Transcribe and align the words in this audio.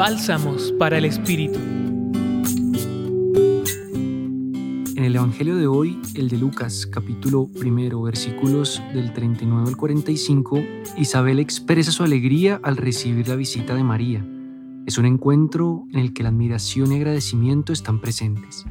Bálsamos 0.00 0.72
para 0.78 0.96
el 0.96 1.04
Espíritu. 1.04 1.58
En 4.96 5.04
el 5.04 5.14
Evangelio 5.14 5.56
de 5.56 5.66
hoy, 5.66 6.00
el 6.14 6.30
de 6.30 6.38
Lucas, 6.38 6.86
capítulo 6.86 7.50
primero, 7.60 8.00
versículos 8.00 8.82
del 8.94 9.12
39 9.12 9.68
al 9.68 9.76
45, 9.76 10.62
Isabel 10.96 11.38
expresa 11.38 11.92
su 11.92 12.02
alegría 12.02 12.58
al 12.62 12.78
recibir 12.78 13.28
la 13.28 13.36
visita 13.36 13.74
de 13.74 13.84
María. 13.84 14.26
Es 14.86 14.96
un 14.96 15.04
encuentro 15.04 15.84
en 15.92 15.98
el 15.98 16.14
que 16.14 16.22
la 16.22 16.30
admiración 16.30 16.92
y 16.92 16.96
agradecimiento 16.96 17.74
están 17.74 18.00
presentes. 18.00 18.64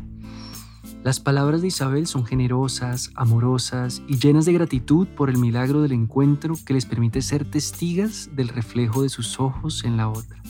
Las 1.03 1.19
palabras 1.19 1.61
de 1.61 1.67
Isabel 1.67 2.07
son 2.07 2.25
generosas, 2.25 3.11
amorosas 3.13 4.01
y 4.07 4.17
llenas 4.17 4.45
de 4.45 4.53
gratitud 4.53 5.07
por 5.09 5.29
el 5.29 5.37
milagro 5.37 5.83
del 5.83 5.91
encuentro 5.91 6.55
que 6.65 6.73
les 6.73 6.87
permite 6.87 7.21
ser 7.21 7.45
testigas 7.45 8.31
del 8.35 8.47
reflejo 8.47 9.03
de 9.03 9.09
sus 9.09 9.39
ojos 9.39 9.83
en 9.83 9.95
la 9.95 10.09
otra. 10.09 10.41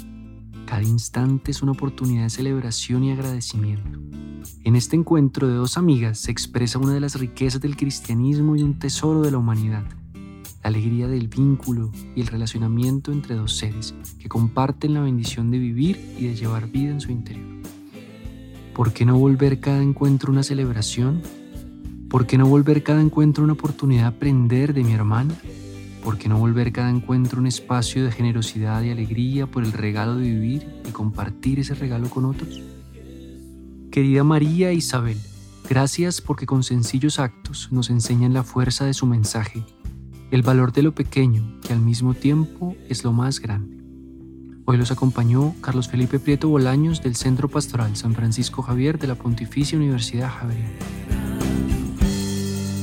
Cada 0.70 0.84
instante 0.84 1.50
es 1.50 1.64
una 1.64 1.72
oportunidad 1.72 2.26
de 2.26 2.30
celebración 2.30 3.04
y 3.04 3.12
agradecimiento. 3.12 3.98
En 4.64 4.76
este 4.76 4.96
encuentro 4.96 5.48
de 5.48 5.56
dos 5.56 5.78
amigas 5.80 6.20
se 6.20 6.32
expresa 6.32 6.78
una 6.78 6.94
de 6.94 7.00
las 7.00 7.16
riquezas 7.16 7.60
del 7.60 7.76
cristianismo 7.76 8.56
y 8.56 8.62
un 8.62 8.78
tesoro 8.78 9.24
de 9.24 9.32
la 9.32 9.40
humanidad, 9.40 9.84
la 10.14 10.70
alegría 10.70 11.08
del 11.08 11.28
vínculo 11.28 11.92
y 12.16 12.22
el 12.22 12.28
relacionamiento 12.28 13.12
entre 13.12 13.34
dos 13.34 13.58
seres 13.58 13.96
que 14.20 14.30
comparten 14.30 14.94
la 14.94 15.02
bendición 15.02 15.50
de 15.50 15.58
vivir 15.58 16.00
y 16.20 16.28
de 16.28 16.36
llevar 16.36 16.70
vida 16.70 16.92
en 16.92 17.02
su 17.02 17.12
interior. 17.12 17.48
¿Por 18.76 18.94
qué 18.94 19.06
no 19.06 19.18
volver 19.18 19.60
cada 19.60 19.82
encuentro 19.82 20.32
una 20.32 20.44
celebración? 20.44 21.24
¿Por 22.12 22.28
qué 22.28 22.38
no 22.38 22.48
volver 22.48 22.84
cada 22.84 23.02
encuentro 23.02 23.44
una 23.44 23.54
oportunidad 23.54 24.04
de 24.04 24.08
aprender 24.18 24.76
de 24.76 24.84
mi 24.84 24.94
hermana? 24.94 25.34
¿Por 26.04 26.18
qué 26.18 26.30
no 26.30 26.40
volver 26.40 26.72
cada 26.72 26.90
encuentro 26.90 27.40
un 27.40 27.48
espacio 27.48 28.04
de 28.04 28.12
generosidad 28.12 28.82
y 28.84 28.92
alegría 28.92 29.48
por 29.48 29.64
el 29.64 29.74
regalo 29.74 30.16
de 30.16 30.30
vivir 30.30 30.68
y 30.88 30.92
compartir 30.92 31.60
ese 31.60 31.76
regalo 31.76 32.10
con 32.10 32.26
otros? 32.26 32.62
Querida 33.92 34.24
María 34.24 34.70
e 34.70 34.76
Isabel, 34.76 35.18
gracias 35.68 36.22
porque 36.22 36.46
con 36.46 36.64
sencillos 36.64 37.20
actos 37.20 37.70
nos 37.72 37.90
enseñan 37.90 38.34
la 38.34 38.44
fuerza 38.44 38.86
de 38.86 38.94
su 38.94 39.06
mensaje, 39.06 39.64
el 40.32 40.42
valor 40.42 40.72
de 40.72 40.84
lo 40.84 40.94
pequeño 40.94 41.60
que 41.62 41.74
al 41.74 41.82
mismo 41.82 42.14
tiempo 42.14 42.76
es 42.88 43.04
lo 43.04 43.12
más 43.12 43.40
grande. 43.40 43.80
Hoy 44.66 44.78
los 44.78 44.92
acompañó 44.92 45.56
Carlos 45.62 45.90
Felipe 45.90 46.20
Prieto 46.20 46.48
Bolaños 46.48 47.02
del 47.02 47.16
Centro 47.16 47.50
Pastoral 47.50 47.96
San 47.98 48.14
Francisco 48.14 48.62
Javier 48.62 49.00
de 49.00 49.08
la 49.08 49.16
Pontificia 49.16 49.78
Universidad 49.78 50.30
Javeriana. 50.30 50.99